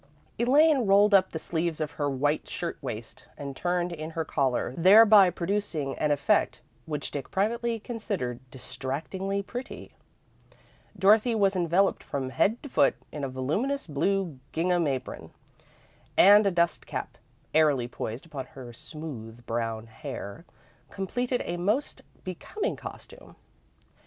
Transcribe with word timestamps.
Elaine 0.39 0.87
rolled 0.87 1.13
up 1.13 1.29
the 1.29 1.37
sleeves 1.37 1.79
of 1.79 1.91
her 1.91 2.09
white 2.09 2.49
shirt 2.49 2.75
waist, 2.81 3.27
and 3.37 3.55
turned 3.55 3.91
in 3.91 4.09
her 4.09 4.25
collar, 4.25 4.73
thereby 4.75 5.29
producing 5.29 5.95
an 5.99 6.09
effect 6.09 6.59
which 6.87 7.11
Dick 7.11 7.29
privately 7.29 7.77
considered 7.79 8.39
distractingly 8.49 9.43
pretty. 9.43 9.93
Dorothy 10.97 11.35
was 11.35 11.55
enveloped 11.55 12.01
from 12.03 12.31
head 12.31 12.63
to 12.63 12.69
foot 12.69 12.95
in 13.11 13.23
a 13.23 13.29
voluminous 13.29 13.85
blue 13.85 14.39
gingham 14.53 14.87
apron, 14.87 15.29
and 16.17 16.47
a 16.47 16.51
dust 16.51 16.87
cap, 16.87 17.19
airily 17.53 17.87
poised 17.87 18.25
upon 18.25 18.47
her 18.47 18.73
smooth 18.73 19.45
brown 19.45 19.85
hair, 19.85 20.45
completed 20.89 21.43
a 21.45 21.57
most 21.57 22.01
becoming 22.23 22.75
costume. 22.75 23.35